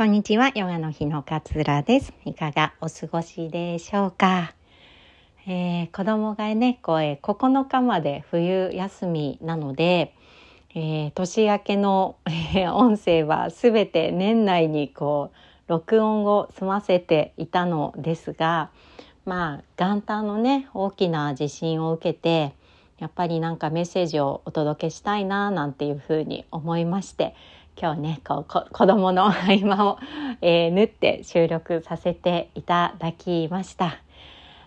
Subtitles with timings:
[0.00, 2.14] こんにちは、ヨガの日の勝浦です。
[2.24, 4.54] いかがお過ごしでしょうか？
[5.46, 10.14] えー、子供がね、こう、えー、9日まで冬休みなので、
[10.74, 18.70] えー、年明けの、えー、音声はすべて年内にこう録音を済ませていたのですが、
[19.26, 22.54] まあ元旦のね大きな地震を受けて
[22.96, 27.34] やっぱりなんかメッセージをお届けしたいななんていうふうに思いまして
[27.80, 29.32] 今日ねこうこ子供の合
[29.64, 29.98] 間を、
[30.42, 34.02] えー、縫って収録させていただきました。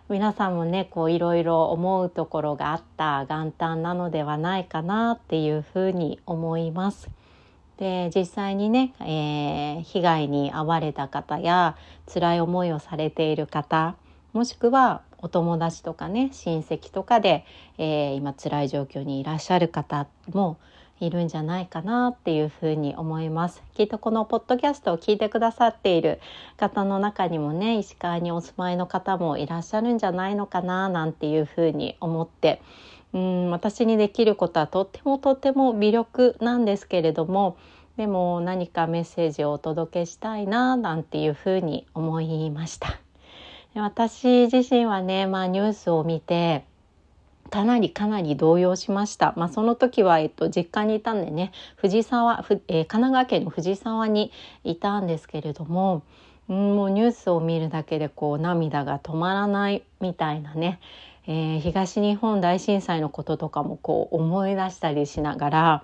[0.09, 7.09] 皆さんもねこういろいろ思うところがあった元旦なのではないかなっていうふうに思います。
[7.77, 11.77] で実際にね、えー、被害に遭われた方や
[12.11, 13.95] 辛い思いをされている方
[14.31, 17.45] もしくはお友達とかね親戚とかで、
[17.77, 20.57] えー、今辛い状況にいらっしゃる方も
[21.05, 23.61] いるんじゃないかなっていうふうに思います。
[23.73, 26.19] きっとこのポッドキャストを聞いてくださっている
[26.57, 32.61] 方の中にもね石川にお住まいの方もいらっしゃるんじゃないのかななんていうふうに思って。
[33.13, 37.57] うん私にできることはとってもとっても微力なんですけれども
[37.95, 42.99] でも何かメッセージをお届けしたいななんていうふうに思いました。
[43.75, 46.63] 私自身はね、まあ、ニュースを見て
[47.53, 49.35] かなりかなり動揺しました。
[49.37, 54.31] まあ、その時は、えっと、実家にいたんでね、藤沢、えー、神奈川県の藤沢に
[54.63, 56.01] いたんですけれども、
[56.49, 60.79] うん、もうニュースを見るだけでこう涙が止まらないみたいなね、
[61.27, 65.83] えー、東日本大震災のこととかもこう思い出したりしながら、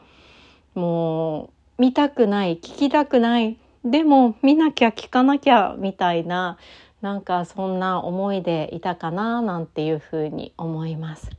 [0.74, 6.58] もう見たくない、聞きたくない、でも見なきゃ聞かなきゃみたいな、
[7.04, 11.30] なんかそんな思いでいたかななんていうふうに思います。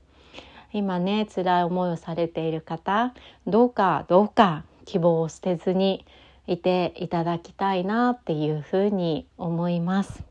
[0.72, 3.14] 今ね辛い思いをされている方
[3.46, 6.04] どうかどうか希望を捨てずに
[6.46, 10.24] いていただきたいなっていうふうに思います。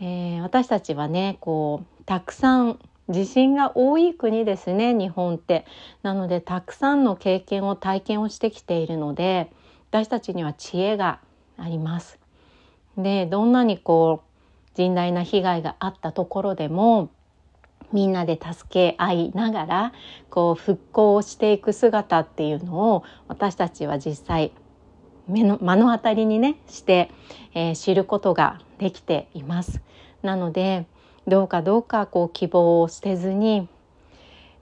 [0.00, 5.64] えー、私たちはねこうたくさん地震が多い国ですね日本って。
[6.02, 9.50] なのでたくさんの経験を体験をしてきているので
[9.90, 11.20] 私たちには知恵が
[11.56, 12.18] あります。
[12.96, 14.22] でどんなにこ
[14.76, 17.10] う甚大な被害があったところでも
[17.92, 19.92] みんなで助け合いながら
[20.30, 24.52] こう復興をしていく姿っていうのを私たちは実際
[25.28, 27.10] 目の目の当たりにねして、
[27.54, 29.80] えー、知ることができています。
[30.22, 30.86] なので
[31.26, 33.68] どうかどうかこう希望を捨てずに、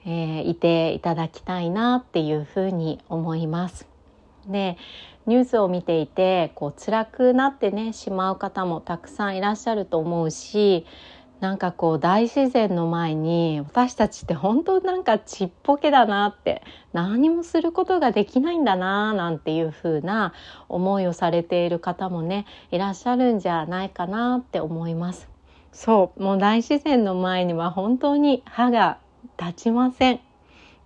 [0.04, 3.88] えー、いていただきたいなっていうふうに思います。
[4.46, 4.76] で
[5.26, 10.84] ニュースを見ていてこう辛くなってねしまう方もたくさんいらっしゃると思うし
[11.42, 20.34] なんかこう大自然の前に私たちって本当なんかちっぽけだなって何もすることができないんだななんていう風な
[20.68, 25.28] 思いをされている方もねいらっしゃるんじゃないかなって思います。
[25.72, 28.98] そうもう大自然の前には本当に歯が
[29.36, 30.20] 立ちません。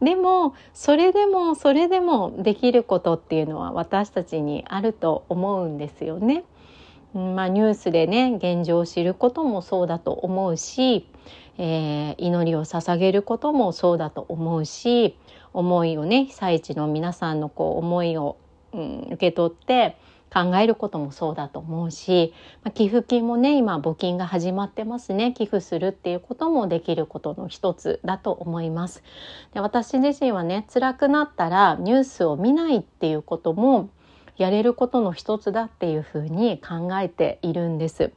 [0.00, 6.44] でもそれでもそれでもできることっていうのは私たちにあると思うんですよね。
[7.14, 11.08] まあ、ニュースでね現状を知ることもそうだと思うし、
[11.58, 15.16] えー、祈りを捧げることもそうだと思うし
[15.52, 18.36] 思いをね被災地の皆さんのこう思いを、
[18.72, 19.96] うん、受け取って
[20.32, 29.02] 考えることもそうだと思うし、まあ、寄付金もね今募金が始まってますね寄付するっていうこともできることの一つだと思います。
[29.54, 33.88] で私自身はね辛くなったらニュースを見ないっていうことも
[34.36, 38.12] やれることの一つだっていうふうに考えているんです。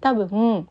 [0.00, 0.68] 多分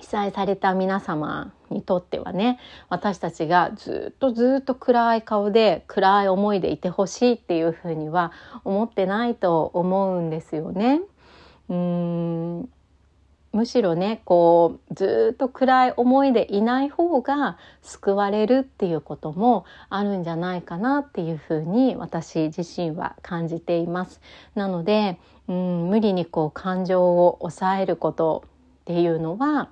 [0.00, 2.58] 被災された皆様にとってはね
[2.88, 8.32] 私たちがずっとずっと暗い顔で暗い思いでいてほしいっていうふうには
[8.64, 11.00] 思ってないと思うんですよね。
[11.68, 12.68] うん
[13.54, 24.20] むしろねこうずっと暗い思いでいない方が救われるっていうこともあるんじゃないかなっていうふうに私自身は感じています。
[24.56, 29.68] なのでうん無理にこう感情を抑えることっていうのは、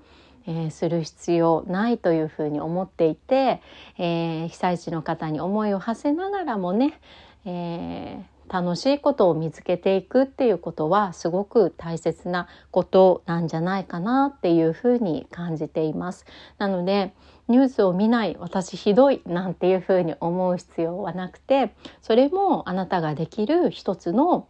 [0.46, 3.60] えー、する必要ないというふうに思っていて、
[3.98, 7.00] えー、被災地の方に思いを馳せながらもね、
[7.44, 16.26] えー楽しいことを見つけていくっていうことはすごく大切なことなんじゃないかなっていうふうに感じています。
[16.58, 17.14] なので
[17.48, 21.72] ニュースを見ない私ひどいなんていうふうに思う必要はなくて
[22.02, 24.46] それもあなたができる一つの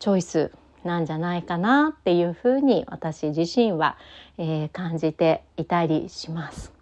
[0.00, 0.52] チョイス
[0.84, 3.96] なんじゃないかなっていうふうに私自身は、
[4.36, 6.72] えー、感じていたりします。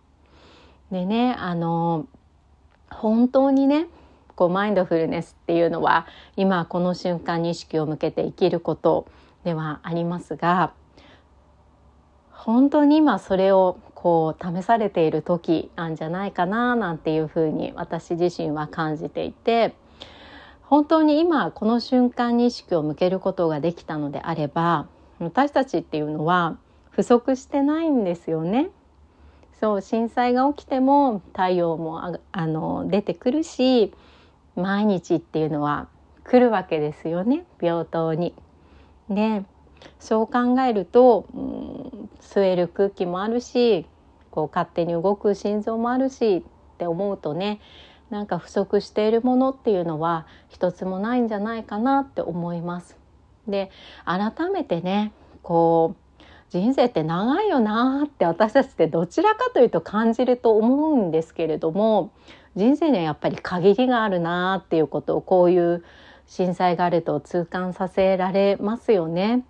[0.90, 2.08] でねあの
[2.90, 3.86] 本当にね
[4.36, 9.06] こうマインドフルネスっていうのは今この瞬間に意識を向けて生きること
[9.44, 10.72] ではありますが
[12.30, 19.74] 本当に今それをこう試されている時なんじゃないかななんていうふうに私自身は感じていて
[20.62, 24.88] 本当に今この瞬間に意識を向けることができたのであれば
[25.20, 26.58] 私たちっていうのは
[26.90, 28.70] 不足してないんですよね。
[29.60, 33.94] そう震災が起きても太陽もああの出てくるし
[34.56, 35.88] 毎日っていうのは
[36.24, 38.34] 来るわけですよね平等に。
[39.08, 39.44] で
[39.98, 43.86] そう考えると、うん、吸える空気もあるし
[44.30, 46.42] こう勝手に動く心臓もあるしっ
[46.78, 47.60] て思うとね
[48.10, 52.96] なんか不足しているものっていうのは一つもないんじゃないかなって思います。
[53.46, 53.70] で
[54.04, 55.12] 改めてね
[55.42, 56.04] こう
[56.50, 62.12] 人生って長いよなって私たちってどちらかというと感じると思うんですけれども
[62.56, 65.84] 人生にはやっぱり限りがあるなっていうことをこういう
[66.26, 69.44] 震災があると痛感させられますよね。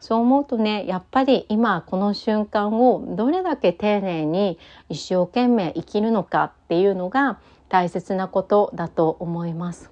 [0.00, 4.58] そう思うとねやっぱり今この瞬間をどれだけ丁寧に
[4.88, 9.90] 一生懸命生きるのかっていうのが大切なことだと思います。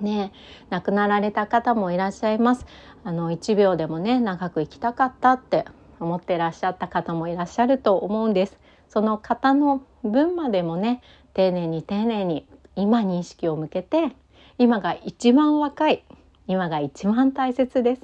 [0.00, 0.32] ね
[0.70, 2.66] 亡くなられた方もいらっしゃいます
[3.04, 5.64] あの1秒でもね長く生きたかったって
[6.00, 8.58] 思ってらっしゃった方もいらっしゃると思うんです
[8.88, 11.00] その方の分までもね
[11.34, 12.46] 丁寧に丁寧に
[12.76, 14.14] 今に意識を向けて
[14.58, 16.04] 今が一番若い
[16.46, 18.02] 今が一番大切です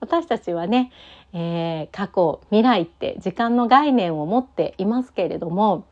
[0.00, 0.90] 私たちはね、
[1.32, 5.84] えー、過去未来って時間の概念を持っていますけれども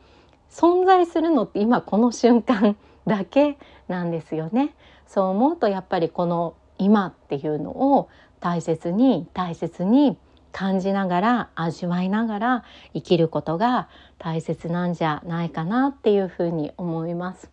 [0.49, 2.75] 存在するのって今この瞬間
[3.05, 3.57] だけ
[3.87, 4.73] なんですよね。
[5.07, 8.09] そう思うとやっぱりこの今っていうのを
[8.39, 10.17] 大切に大切に
[10.51, 12.63] 感じながら味わいながら
[12.93, 13.87] 生きることが
[14.17, 17.49] 大切なんじゃないかなっていうふうに思います。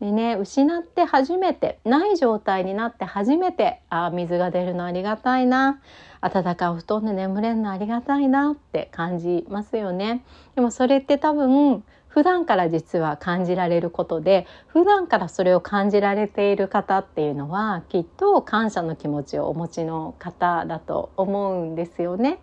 [0.00, 5.80] でね失って初めてない状態になって初めてあ水が出るのありがたいな
[6.20, 10.24] 暖かいお布団で眠れるのありがたいなって感じますよね。
[10.54, 22.38] でもそれって多分普段から実は感じられることで普段からそれを感じられている方っていうのはきっと感謝の気持ちをお持ちの方だと思うんですよね。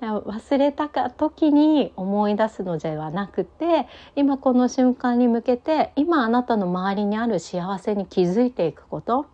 [0.00, 9.26] 忘れたか時に思い出すのではなくて今この瞬間に向けて今あなたの周りにある幸せに気づいていくこと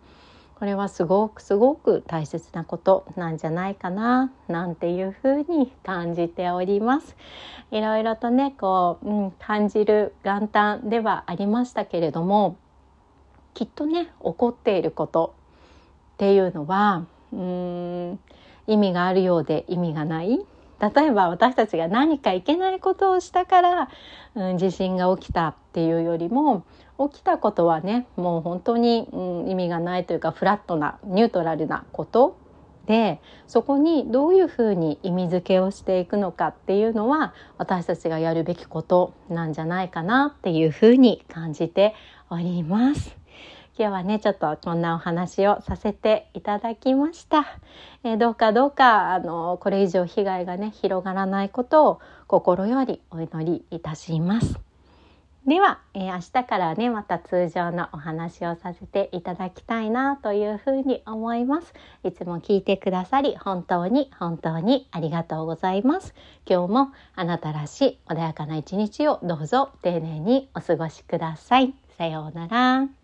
[0.65, 7.17] これはすごくすごく大切なことなんじゃないかななんていうふうに感じております。
[7.71, 12.57] いろいろとねこう、うん、感じる元旦ではありましたけれども
[13.53, 15.35] きっとね起こっていること
[16.15, 18.19] っていうのはうーん
[18.67, 20.41] 意味があるようで意味がない
[20.95, 23.89] 例えば私たちが何かいけないことをしたから、
[24.35, 26.65] うん、地震が起きたっていうよりも
[26.99, 32.39] 起きたことはねもう本当に、うん、意味がないというかフラットなニュートラルなこと
[32.87, 41.95] でそこにどういうふうに意味付けをしていくのかっていうのは私たちがやるべきことなんじゃないかなっていうふうに感じて
[42.31, 43.24] おります。
[43.77, 47.45] 今日はねちょっとこんなお話をさせていただきました。
[48.05, 54.61] えー、どうかどうかあのこれ以上被害がね広がらないことを心よりお祈りいたします。
[55.47, 66.15] では、えー、明日からねまた通常のお話をさせていただきたいなというふうに思いますいつも聞いてくださり本当に本当にありがとうございます
[66.49, 73.04] 今日もあなたらしい穏やかな一日をどうぞ丁寧にお過ごしくださいさようなら